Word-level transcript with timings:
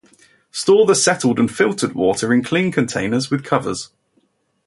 Store 0.49 0.87
the 0.87 0.95
settled 0.95 1.37
and 1.37 1.53
filtered 1.55 1.93
water 1.93 2.33
in 2.33 2.41
clean 2.43 2.71
containers 2.71 3.29
with 3.29 3.43
covers. 3.45 3.89